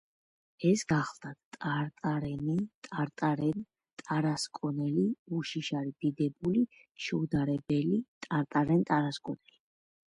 "ეს 0.67 0.83
გახლდათ 0.91 1.57
ტარტარენი, 1.57 2.55
ტარტარენ 2.87 3.61
ტარასკონელი, 4.03 5.05
უშიშარი, 5.41 5.95
დიდებული, 6.07 6.67
შეუდა-რებელი 7.07 8.03
ტარტარენ 8.29 8.85
ტარასკონელი." 8.93 9.59